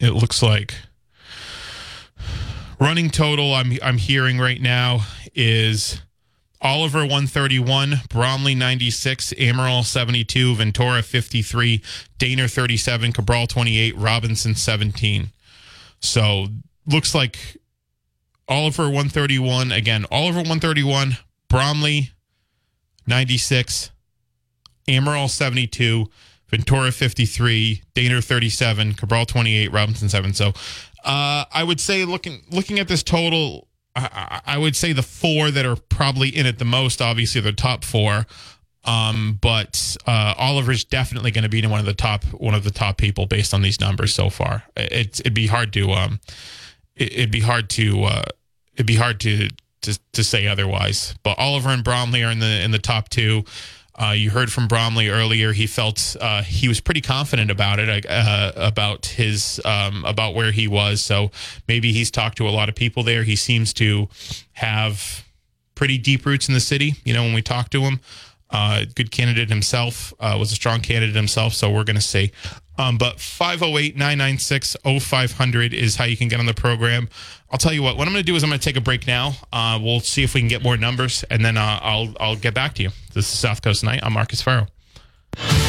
[0.00, 0.74] it looks like
[2.80, 5.00] running total I'm I'm hearing right now
[5.34, 6.00] is
[6.60, 11.82] Oliver 131, Bromley 96, Amaral 72, Ventura 53,
[12.18, 15.28] Daner 37, Cabral 28, Robinson 17.
[16.00, 16.46] So
[16.86, 17.58] looks like
[18.48, 20.04] Oliver 131 again.
[20.10, 22.10] Oliver 131, Bromley
[23.06, 23.90] 96,
[24.88, 26.06] Amaral 72,
[26.48, 30.32] Ventura 53, Daner 37, Cabral 28, Robinson 7.
[30.34, 30.48] So
[31.04, 33.67] uh, I would say looking looking at this total,
[33.98, 37.52] I, I, would say the four that are probably in it the most, obviously the
[37.52, 38.26] top four.
[38.84, 42.64] Um, but uh, Oliver's definitely going to be in one of the top one of
[42.64, 44.64] the top people based on these numbers so far.
[44.76, 46.20] It, it'd be hard to um,
[46.96, 48.24] it, would be hard to uh,
[48.74, 49.48] it'd be hard to,
[49.82, 51.14] to to say otherwise.
[51.22, 53.44] But Oliver and Bromley are in the in the top two.
[53.98, 55.52] Uh, you heard from Bromley earlier.
[55.52, 60.52] He felt uh, he was pretty confident about it, uh, about his um, about where
[60.52, 61.02] he was.
[61.02, 61.32] So
[61.66, 63.24] maybe he's talked to a lot of people there.
[63.24, 64.08] He seems to
[64.52, 65.24] have
[65.74, 66.94] pretty deep roots in the city.
[67.04, 68.00] You know, when we talk to him,
[68.50, 71.54] uh, good candidate himself, uh, was a strong candidate himself.
[71.54, 72.32] So we're going to say
[72.78, 77.08] um, but 508 996 0500 is how you can get on the program.
[77.50, 78.80] I'll tell you what, what I'm going to do is I'm going to take a
[78.80, 79.32] break now.
[79.52, 82.54] Uh, we'll see if we can get more numbers, and then uh, I'll, I'll get
[82.54, 82.90] back to you.
[83.14, 84.00] This is South Coast Night.
[84.02, 84.68] I'm Marcus Farrow.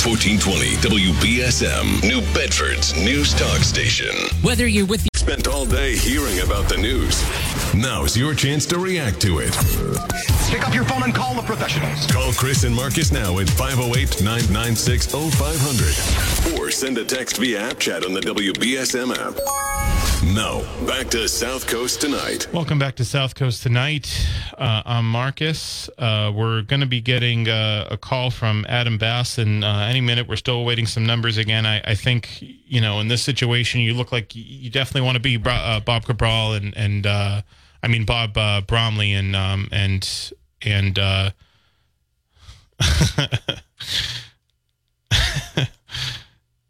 [0.06, 4.16] 1420 WBSM, New Bedford's news talk station.
[4.42, 7.24] Whether you're with the spent all day hearing about the news,
[7.76, 9.56] now's your chance to react to it.
[10.50, 12.08] Pick up your phone and call the professionals.
[12.08, 17.78] Call Chris and Marcus now at 508 996 0500 or send a text via app
[17.78, 19.38] chat on the WBSM app.
[20.34, 22.52] Now, back to South Coast Tonight.
[22.52, 24.28] Welcome back to South Coast Tonight.
[24.58, 25.90] Uh, I'm Marcus.
[26.00, 30.02] Uh, we're going to be getting uh, a call from Adam Bass and uh, any
[30.02, 30.28] minute.
[30.28, 31.66] We're still awaiting some numbers again.
[31.66, 35.20] I, I, think, you know, in this situation, you look like you definitely want to
[35.20, 37.42] be uh, Bob Cabral and, and uh,
[37.84, 38.34] I mean, Bob
[38.68, 40.98] Bromley and, um, and, and,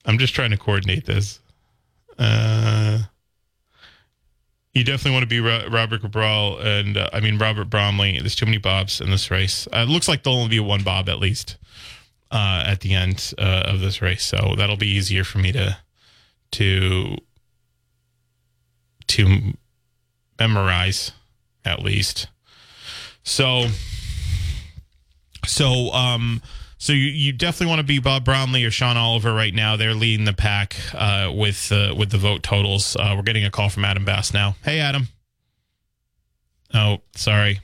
[0.10, 1.40] I'm just trying to coordinate this.
[2.18, 3.00] Uh,
[4.74, 8.18] you definitely want to be Robert Cabral and uh, I mean Robert Bromley.
[8.20, 9.68] There's too many Bobs in this race.
[9.68, 11.58] Uh, it looks like there'll only be one Bob at least
[12.32, 15.78] uh, at the end uh, of this race, so that'll be easier for me to
[16.52, 17.18] to
[19.08, 19.54] to
[20.40, 21.12] memorize
[21.66, 22.28] at least.
[23.24, 23.68] So
[25.46, 26.42] so um
[26.82, 29.76] so you, you definitely want to be Bob Bromley or Sean Oliver right now.
[29.76, 32.96] They're leading the pack uh, with uh, with the vote totals.
[32.96, 34.56] Uh, we're getting a call from Adam Bass now.
[34.64, 35.10] Hey, Adam.
[36.74, 37.60] Oh, sorry,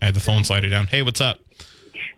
[0.00, 0.86] I had the phone slider down.
[0.86, 1.40] Hey, what's up?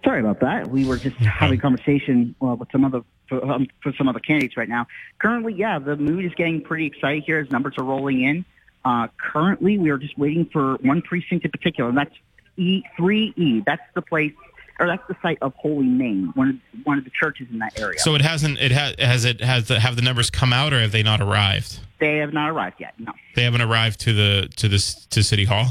[0.04, 0.68] Sorry about that.
[0.68, 4.20] We were just having a conversation well, with some other for, um, for some other
[4.20, 4.86] candidates right now.
[5.18, 8.44] Currently, yeah, the mood is getting pretty excited here as numbers are rolling in.
[8.84, 12.14] Uh, currently, we are just waiting for one precinct in particular, and that's
[12.58, 13.64] E3E.
[13.64, 14.32] That's the place
[14.78, 17.78] or that's the site of Holy Name, one of one of the churches in that
[17.80, 17.98] area.
[17.98, 20.80] So it hasn't it has has it has the, have the numbers come out or
[20.80, 21.80] have they not arrived?
[21.98, 22.94] They have not arrived yet.
[22.98, 23.12] No.
[23.34, 25.66] They haven't arrived to the to this to City Hall.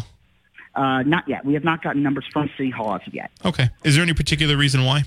[0.74, 1.46] Uh, not yet.
[1.46, 3.32] We have not gotten numbers from City Hall as of yet.
[3.46, 3.70] Okay.
[3.84, 5.04] Is there any particular reason why?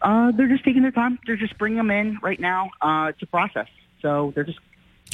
[0.00, 1.18] Uh, they're just taking their time.
[1.26, 2.70] They're just bringing them in right now.
[2.80, 3.68] Uh, it's a process,
[4.00, 4.58] so they're just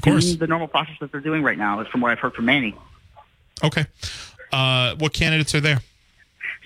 [0.03, 1.81] doing the normal process that they're doing right now.
[1.81, 2.75] Is from what I've heard from Manny.
[3.63, 3.87] Okay.
[4.53, 5.81] Uh, what candidates are there?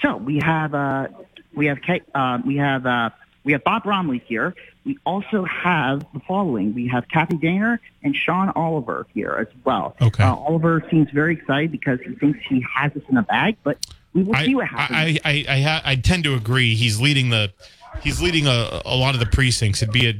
[0.02, 1.08] So we have uh,
[1.54, 3.10] we have Kate, uh, we have uh,
[3.44, 4.54] we have Bob Bromley here.
[4.84, 9.96] We also have the following: we have Kathy Daner and Sean Oliver here as well.
[10.00, 10.24] Okay.
[10.24, 13.78] Uh, Oliver seems very excited because he thinks he has this in the bag, but
[14.12, 14.98] we will I, see what happens.
[14.98, 16.74] I, I, I, ha- I tend to agree.
[16.74, 17.52] He's leading the,
[18.00, 19.82] he's leading a, a lot of the precincts.
[19.82, 20.14] It'd be a,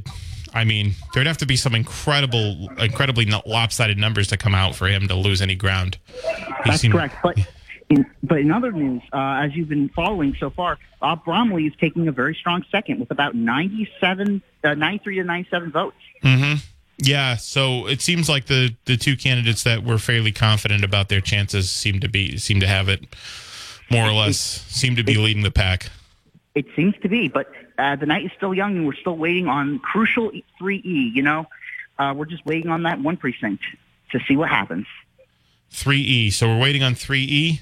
[0.54, 4.87] I mean, there'd have to be some incredible, incredibly lopsided numbers to come out for
[4.88, 5.98] him to lose any ground.
[6.64, 7.16] That's correct.
[7.22, 7.38] But
[7.88, 11.72] in, but in other news, uh, as you've been following so far, Bob Bromley is
[11.80, 15.96] taking a very strong second with about 97, uh, 93 to 97 votes.
[16.98, 21.20] Yeah, so it seems like the the two candidates that were fairly confident about their
[21.20, 23.04] chances seem to be seem to have it
[23.90, 25.90] more or less seem to be leading the pack.
[26.54, 29.46] It seems to be, but uh, the night is still young, and we're still waiting
[29.48, 31.14] on crucial 3E.
[31.14, 31.46] You know,
[31.98, 33.62] uh, we're just waiting on that one precinct
[34.10, 34.86] to see what happens.
[35.72, 36.32] 3E.
[36.32, 37.60] So we're waiting on 3E.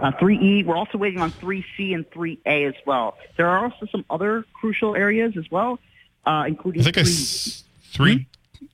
[0.00, 3.16] Uh, 3E, we're also waiting on 3C and 3A as well.
[3.36, 5.78] There are also some other crucial areas as well,
[6.24, 8.26] uh, including I think I 3, s- 3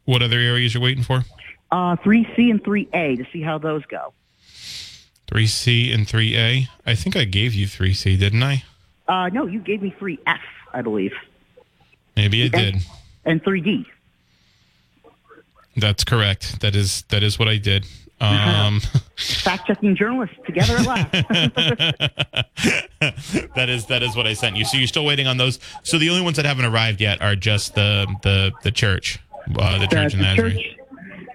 [0.04, 1.24] What other areas you're waiting for?
[1.72, 4.12] uh, 3C and 3A to see how those go.
[5.26, 6.68] 3C and 3A.
[6.86, 8.62] I think I gave you 3C, didn't I?
[9.06, 10.38] Uh, no, you gave me 3F,
[10.72, 11.12] I believe,
[12.16, 12.76] Maybe I did.
[13.24, 13.86] and 3D.
[15.76, 16.60] That's correct.
[16.60, 17.84] That is that is what I did.
[18.20, 18.80] Um,
[19.16, 21.12] Fact-checking journalists together at last.
[23.56, 24.64] that is that is what I sent you.
[24.64, 25.58] So you're still waiting on those.
[25.82, 29.18] So the only ones that haven't arrived yet are just the the the church,
[29.58, 30.54] uh, the the, church in Nazareth.
[30.54, 30.76] church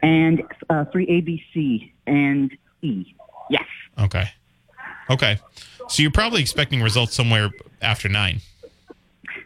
[0.02, 3.14] and uh, 3ABC and E.
[3.50, 3.66] Yes.
[4.00, 4.30] Okay.
[5.10, 5.38] Okay.
[5.90, 7.50] So you're probably expecting results somewhere
[7.82, 8.42] after nine.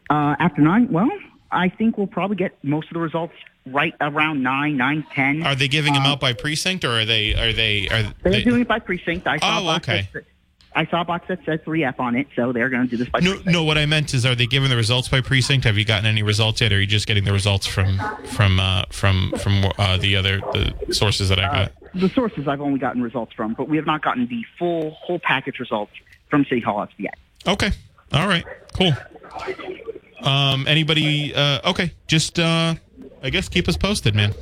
[0.09, 1.09] Uh, after nine, well,
[1.51, 3.33] I think we'll probably get most of the results
[3.65, 5.43] right around nine, nine, ten.
[5.43, 8.43] Are they giving them out by precinct, or are they are they are They're they?
[8.43, 9.25] doing it by precinct.
[9.27, 10.09] I saw Oh, a box okay.
[10.13, 10.23] that,
[10.75, 13.07] I saw a box that said 3F on it, so they're going to do this
[13.07, 13.51] by No, precinct.
[13.51, 13.63] no.
[13.63, 15.65] What I meant is, are they giving the results by precinct?
[15.65, 18.59] Have you gotten any results yet, or are you just getting the results from from
[18.59, 21.71] uh, from from uh, the other the sources that I Uh, got?
[21.95, 25.19] the sources I've only gotten results from, but we have not gotten the full whole
[25.19, 25.91] package results
[26.33, 27.13] from City Hall yet.
[27.45, 27.69] Okay.
[28.11, 28.43] All right.
[28.75, 28.91] Cool.
[30.21, 30.65] Um.
[30.67, 31.33] Anybody?
[31.35, 31.69] Uh.
[31.69, 31.93] Okay.
[32.07, 32.39] Just.
[32.39, 32.73] Uh.
[33.21, 34.33] I guess keep us posted, man.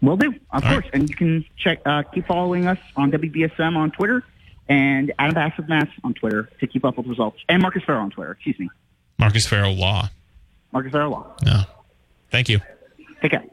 [0.00, 0.72] Will do, of All course.
[0.84, 0.90] right.
[0.94, 4.24] And you can check, uh, keep following us on WBSM on Twitter
[4.68, 8.00] and Adam Bass of Mass on Twitter to keep up with results, and Marcus Ferro
[8.00, 8.32] on Twitter.
[8.32, 8.68] Excuse me,
[9.18, 10.08] Marcus Ferro Law.
[10.72, 11.36] Marcus Ferro Law.
[11.44, 11.62] No.
[12.30, 12.60] Thank you.
[13.20, 13.44] Take care.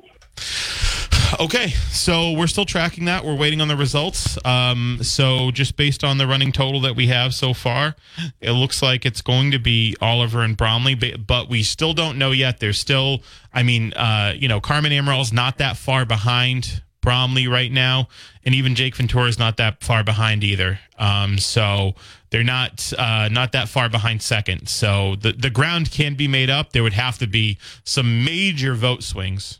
[1.37, 3.23] Okay, so we're still tracking that.
[3.23, 4.37] We're waiting on the results.
[4.45, 7.95] Um, so just based on the running total that we have so far,
[8.41, 12.31] it looks like it's going to be Oliver and Bromley, but, we still don't know
[12.31, 12.59] yet.
[12.59, 13.21] There's still,
[13.53, 18.07] I mean, uh, you know, Carmen Amaral's not that far behind Bromley right now,
[18.43, 20.79] and even Jake Ventura is not that far behind either.
[20.97, 21.95] Um, so
[22.29, 24.67] they're not uh, not that far behind second.
[24.67, 26.73] So the the ground can be made up.
[26.73, 29.58] There would have to be some major vote swings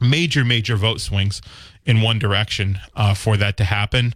[0.00, 1.40] major major vote swings
[1.84, 4.14] in one direction uh, for that to happen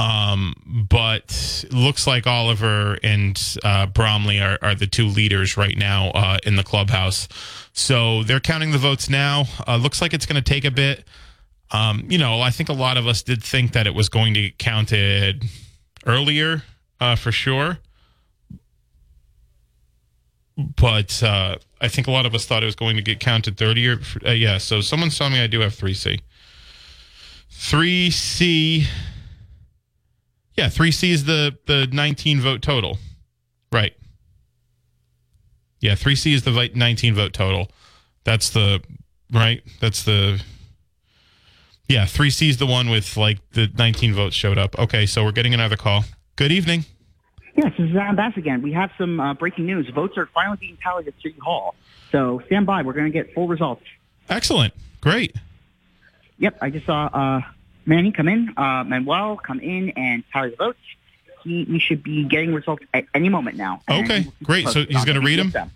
[0.00, 6.10] um, but looks like Oliver and uh, Bromley are, are the two leaders right now
[6.10, 7.26] uh, in the clubhouse.
[7.72, 9.44] So they're counting the votes now.
[9.66, 11.04] Uh, looks like it's going to take a bit.
[11.72, 14.34] Um, you know, I think a lot of us did think that it was going
[14.34, 15.44] to get counted
[16.06, 16.62] earlier
[17.00, 17.78] uh, for sure.
[20.56, 23.56] But uh, I think a lot of us thought it was going to get counted
[23.56, 24.58] 30 or, uh, yeah.
[24.58, 26.20] So someone's telling me I do have 3C.
[27.52, 28.86] 3C.
[30.56, 32.98] Yeah, 3C is the, the 19 vote total.
[33.70, 33.94] Right.
[35.80, 37.70] Yeah, 3C is the 19 vote total.
[38.24, 38.82] That's the,
[39.32, 39.62] right?
[39.80, 40.42] That's the,
[41.88, 44.78] yeah, 3C is the one with like the 19 votes showed up.
[44.78, 46.04] Okay, so we're getting another call.
[46.36, 46.84] Good evening.
[47.58, 48.62] Yes, this is Adam Bass again.
[48.62, 49.88] We have some uh, breaking news.
[49.88, 51.74] Votes are finally being tallied at City Hall.
[52.12, 52.82] So stand by.
[52.82, 53.82] We're going to get full results.
[54.28, 54.72] Excellent.
[55.00, 55.34] Great.
[56.38, 57.40] Yep, I just saw uh,
[57.84, 60.78] Manny come in, uh, Manuel come in and tally the votes.
[61.42, 63.80] He, we should be getting results at any moment now.
[63.90, 64.68] Okay, we'll great.
[64.68, 65.50] So he's gonna read 'em?
[65.50, 65.72] them?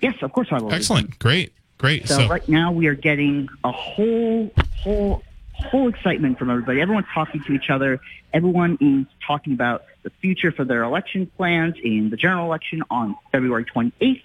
[0.00, 0.68] Yes, of course I will.
[0.70, 0.76] them.
[0.78, 1.18] Excellent.
[1.18, 1.52] Great.
[1.76, 2.08] Great.
[2.08, 5.22] So, So, right now we are getting a whole, whole,
[5.58, 6.80] whole excitement from everybody.
[6.80, 8.00] Everyone's talking to each other.
[8.32, 13.16] Everyone is talking about the future for their election plans in the general election on
[13.32, 14.22] February 28th.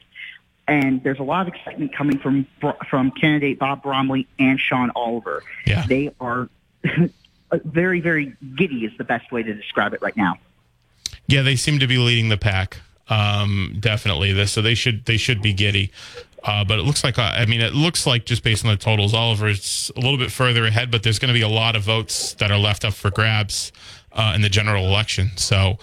[0.67, 2.47] And there's a lot of excitement coming from
[2.89, 5.43] from candidate Bob Bromley and Sean Oliver.
[5.65, 5.85] Yeah.
[5.85, 6.47] They are
[7.65, 10.37] very, very giddy is the best way to describe it right now.
[11.27, 12.79] yeah, they seem to be leading the pack.
[13.09, 14.31] Um, definitely.
[14.31, 15.91] This, so they should they should be giddy.
[16.43, 18.77] Uh, but it looks like, uh, I mean, it looks like just based on the
[18.77, 21.75] totals, Oliver is a little bit further ahead, but there's going to be a lot
[21.75, 23.71] of votes that are left up for grabs
[24.11, 25.31] uh, in the general election.
[25.37, 25.77] So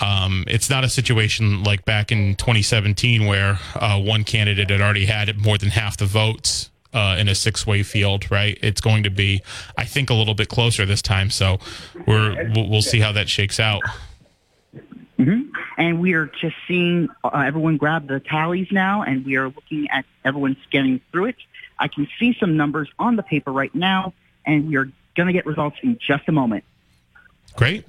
[0.00, 5.06] um, it's not a situation like back in 2017 where uh, one candidate had already
[5.06, 8.58] had more than half the votes uh, in a six-way field, right?
[8.62, 9.42] It's going to be,
[9.76, 11.30] I think, a little bit closer this time.
[11.30, 11.58] So
[12.06, 13.82] we're we'll, we'll see how that shakes out.
[15.76, 19.88] And we are just seeing uh, everyone grab the tallies now, and we are looking
[19.90, 21.36] at everyone scanning through it.
[21.78, 24.14] I can see some numbers on the paper right now,
[24.46, 26.64] and we are going to get results in just a moment.
[27.56, 27.84] Great,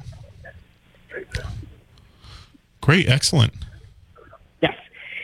[2.81, 3.53] great, excellent.
[4.61, 4.75] Yes.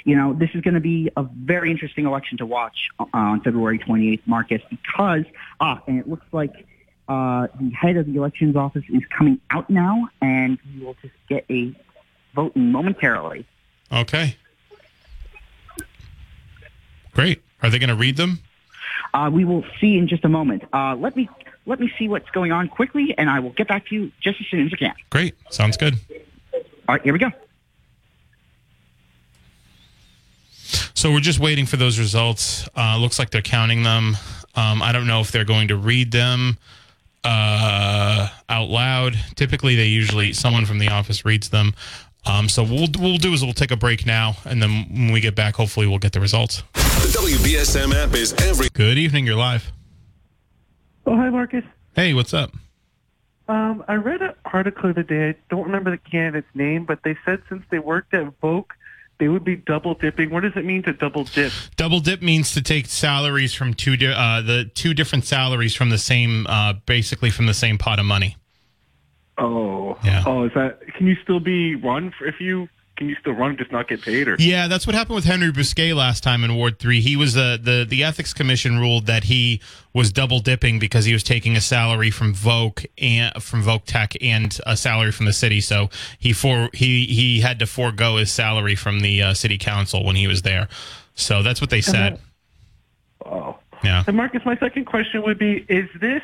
[0.03, 3.41] You know, this is going to be a very interesting election to watch uh, on
[3.41, 5.25] February 28th, Marcus, because,
[5.59, 6.65] ah, and it looks like
[7.07, 11.13] uh, the head of the elections office is coming out now, and we will just
[11.27, 11.75] get a
[12.33, 13.45] vote momentarily.
[13.91, 14.37] Okay,
[17.13, 17.41] great.
[17.61, 18.39] Are they going to read them?
[19.13, 20.63] Uh, we will see in just a moment.
[20.73, 21.29] Uh, let me
[21.65, 24.39] let me see what's going on quickly, and I will get back to you just
[24.39, 24.93] as soon as I can.
[25.09, 25.95] Great, sounds good.
[26.87, 27.31] All right, here we go.
[30.93, 32.67] So we're just waiting for those results.
[32.75, 34.17] Uh, looks like they're counting them.
[34.55, 36.57] Um, I don't know if they're going to read them
[37.23, 39.15] uh, out loud.
[39.35, 41.73] Typically, they usually someone from the office reads them.
[42.25, 45.21] Um, so we'll we'll do is we'll take a break now, and then when we
[45.21, 46.63] get back, hopefully we'll get the results.
[46.73, 48.67] The WBSM app is every.
[48.73, 49.71] Good evening, you're live.
[51.05, 51.63] Oh, hi, Marcus.
[51.95, 52.51] Hey, what's up?
[53.47, 55.29] Um, I read an article today.
[55.29, 58.65] I don't remember the candidate's name, but they said since they worked at Voc,
[59.17, 60.29] they would be double dipping.
[60.29, 61.51] What does it mean to double dip?
[61.75, 65.89] Double dip means to take salaries from two di- uh, the two different salaries from
[65.89, 68.37] the same, uh, basically from the same pot of money.
[69.41, 70.23] Oh, Yeah.
[70.25, 70.79] Oh, is that?
[70.95, 72.69] Can you still be run for, if you?
[72.97, 74.35] Can you still run, just not get paid, or?
[74.37, 77.01] Yeah, that's what happened with Henry Bousquet last time in Ward Three.
[77.01, 79.59] He was uh, the the ethics commission ruled that he
[79.91, 84.15] was double dipping because he was taking a salary from Voc and from Voc Tech
[84.21, 85.61] and a salary from the city.
[85.61, 85.89] So
[86.19, 90.15] he for he he had to forego his salary from the uh, city council when
[90.15, 90.67] he was there.
[91.15, 92.19] So that's what they said.
[93.25, 93.57] Oh.
[93.83, 94.03] Yeah.
[94.05, 96.21] And Marcus, my second question would be: Is this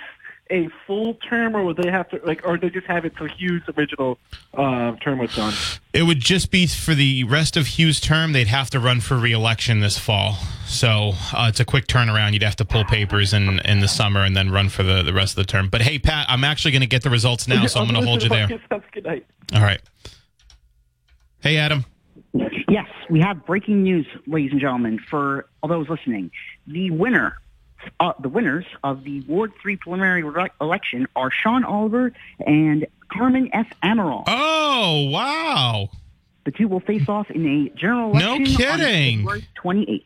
[0.50, 3.28] a full term, or would they have to like, or they just have it till
[3.28, 4.18] Hugh's original
[4.54, 5.54] uh, term was done?
[5.94, 8.34] It would just be for the rest of Hugh's term.
[8.34, 10.34] They'd have to run for re-election this fall.
[10.66, 12.34] So uh, it's a quick turnaround.
[12.34, 15.14] You'd have to pull papers in in the summer and then run for the, the
[15.14, 15.70] rest of the term.
[15.70, 18.08] But hey, Pat, I'm actually going to get the results now, so I'm going to
[18.08, 18.48] hold you there.
[18.48, 19.26] Marcus, have a good night.
[19.54, 19.82] All right.
[21.40, 21.86] Hey, Adam.
[22.34, 26.32] Yes, we have breaking news, ladies and gentlemen, for all those listening.
[26.68, 27.38] The winner,
[28.00, 32.14] uh, the winners of the Ward 3 preliminary re- election are Sean Oliver
[32.46, 33.68] and Carmen F.
[33.84, 34.24] Amaral.
[34.28, 35.90] Oh, wow.
[36.46, 39.28] The two will face off in a general election No kidding.
[39.28, 39.48] on February
[39.86, 40.04] 28th.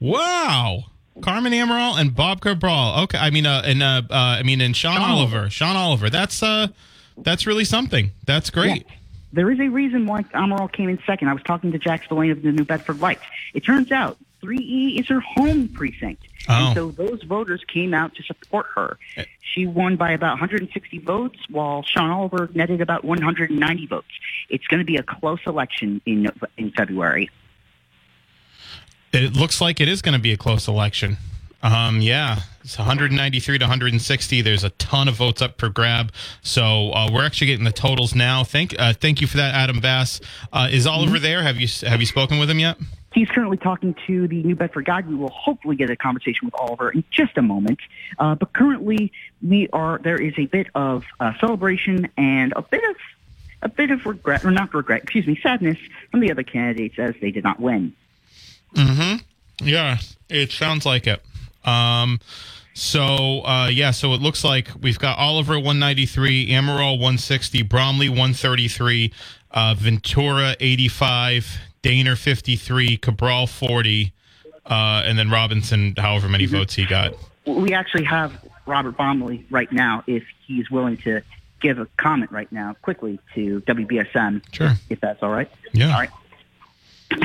[0.00, 0.84] Wow.
[1.22, 3.02] Carmen Amaral and Bob Cabral.
[3.04, 5.50] Okay, I mean, uh, and uh, uh, I mean, and Sean, Sean Oliver.
[5.50, 6.08] Sean Oliver.
[6.10, 6.68] That's uh,
[7.16, 8.12] that's really something.
[8.24, 8.86] That's great.
[9.32, 11.28] There is a reason why Amaral came in second.
[11.28, 13.22] I was talking to Jack Spillane of the New Bedford Lights.
[13.52, 16.22] It turns out 3E is her home precinct.
[16.48, 16.54] Oh.
[16.54, 18.98] And so those voters came out to support her.
[19.40, 24.06] She won by about 160 votes, while Sean Oliver netted about 190 votes.
[24.48, 27.30] It's going to be a close election in in February.
[29.12, 31.16] It looks like it is going to be a close election.
[31.62, 34.42] Um, yeah, it's 193 to 160.
[34.42, 36.12] There's a ton of votes up for grab.
[36.40, 38.44] So uh, we're actually getting the totals now.
[38.44, 40.20] Thank, uh, thank you for that, Adam Bass.
[40.52, 41.42] Uh, is Oliver there?
[41.42, 42.76] Have you have you spoken with him yet?
[43.18, 45.08] He's currently talking to the New Bedford Guide.
[45.08, 47.80] We will hopefully get a conversation with Oliver in just a moment.
[48.16, 49.10] Uh, but currently,
[49.42, 52.94] we are there is a bit of uh, celebration and a bit of
[53.62, 55.78] a bit of regret, or not regret, excuse me, sadness
[56.12, 57.92] from the other candidates as they did not win.
[59.60, 59.98] Yeah,
[60.28, 61.20] it sounds like it.
[61.64, 62.20] Um,
[62.72, 69.12] so uh, yeah, so it looks like we've got Oliver 193, Amaral 160, Bromley 133,
[69.50, 74.12] uh, Ventura 85, Daner 53, Cabral 40,
[74.66, 77.14] uh, and then Robinson, however many votes he got.
[77.46, 78.32] We actually have
[78.66, 81.22] Robert Bromley right now, if he's willing to
[81.60, 84.72] give a comment right now, quickly to WBSM, Sure.
[84.90, 85.50] if that's all right.
[85.72, 85.86] Yeah.
[85.92, 86.10] All right.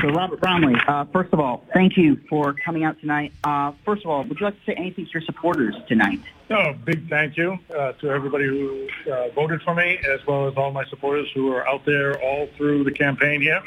[0.00, 3.32] So, Robert Bromley, uh, first of all, thank you for coming out tonight.
[3.44, 6.20] Uh, first of all, would you like to say anything to your supporters tonight?
[6.48, 10.54] No, big thank you uh, to everybody who uh, voted for me, as well as
[10.56, 13.60] all my supporters who are out there all through the campaign here,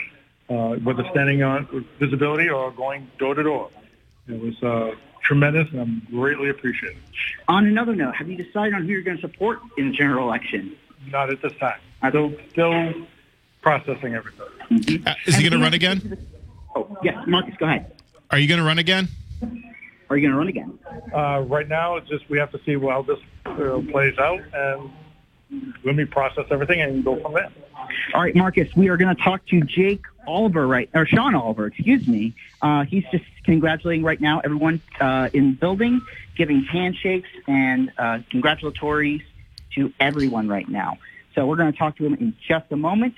[0.50, 3.70] uh, whether standing on visibility or going door to door.
[4.28, 6.98] It was uh, tremendous, and I'm greatly appreciated.
[7.48, 10.28] On another note, have you decided on who you're going to support in the general
[10.28, 10.76] election?
[11.08, 11.80] Not at this time.
[12.02, 12.94] I Still, still
[13.62, 15.04] processing everything.
[15.06, 16.18] Uh, is he going to run again?
[16.76, 17.92] Oh, yes, Marcus, go ahead.
[18.30, 19.08] Are you going to run again?
[20.10, 20.80] Are you going to run again?
[21.14, 24.92] Uh, right now, it's just we have to see how this uh, plays out, and
[25.84, 27.50] let me process everything and go from there.
[28.14, 31.68] All right, Marcus, we are going to talk to Jake Oliver, right, or Sean Oliver,
[31.68, 32.36] excuse me.
[32.62, 36.02] Uh, he's just congratulating right now everyone uh, in the building,
[36.36, 39.22] giving handshakes and uh, congratulatories
[39.76, 40.98] to everyone right now.
[41.36, 43.16] So we're going to talk to him in just a moment.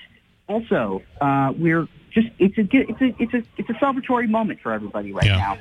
[0.48, 4.72] Also, uh, we're just it's a it's a it's a it's a celebratory moment for
[4.72, 5.36] everybody right Yeah.
[5.36, 5.58] now.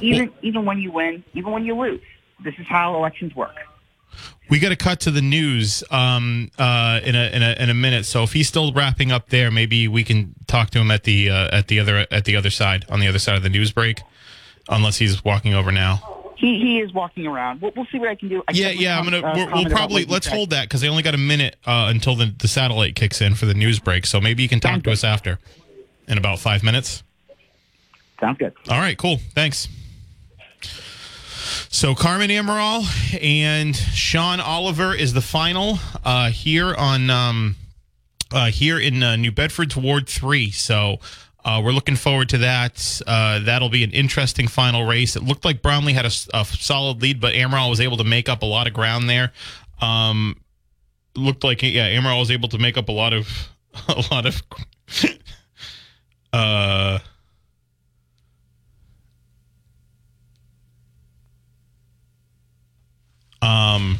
[0.00, 2.00] Even even when you win, even when you lose,
[2.44, 3.56] this is how elections work.
[4.48, 7.74] We got to cut to the news um, uh, in a in a in a
[7.74, 8.06] minute.
[8.06, 11.30] So if he's still wrapping up there, maybe we can talk to him at the
[11.30, 13.72] uh, at the other at the other side on the other side of the news
[13.72, 14.02] break,
[14.68, 16.16] unless he's walking over now.
[16.36, 17.60] He he is walking around.
[17.60, 18.42] We'll, we'll see what I can do.
[18.46, 18.98] I Yeah, yeah.
[18.98, 19.20] I'm gonna.
[19.20, 22.26] uh, we'll probably let's hold that because they only got a minute uh, until the,
[22.38, 24.06] the satellite kicks in for the news break.
[24.06, 24.92] So maybe you can talk Sounds to good.
[24.92, 25.38] us after,
[26.06, 27.02] in about five minutes.
[28.20, 28.52] Sounds good.
[28.68, 29.16] All right, cool.
[29.34, 29.66] Thanks.
[31.68, 32.86] So Carmen Amaral
[33.20, 37.56] and Sean Oliver is the final uh, here on um,
[38.32, 40.50] uh, here in uh, New Bedford's Ward Three.
[40.50, 40.98] So
[41.44, 43.02] uh, we're looking forward to that.
[43.06, 45.16] Uh, that'll be an interesting final race.
[45.16, 48.42] It looked like Bromley had a solid lead, but Amaral was able to make up
[48.42, 49.32] a lot of ground there.
[49.80, 50.40] Um,
[51.14, 53.48] looked like yeah, Amaral was able to make up a lot of
[53.88, 54.42] a lot of.
[56.32, 56.98] uh,
[63.46, 63.98] Um,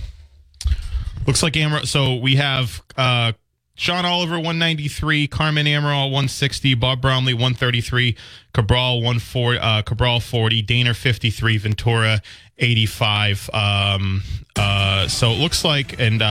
[1.26, 1.86] looks like Amaral.
[1.86, 3.32] So we have uh,
[3.74, 8.16] Sean Oliver 193, Carmen Amaral 160, Bob Bromley 133,
[8.52, 12.22] Cabral 140, uh, Cabral 40, Daner 53, Ventura
[12.58, 13.50] 85.
[13.52, 14.22] Um,
[14.56, 16.22] uh, so it looks like and.
[16.22, 16.24] Uh,